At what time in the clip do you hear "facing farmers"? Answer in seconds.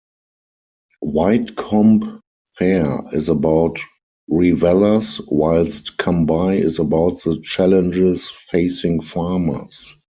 8.31-9.95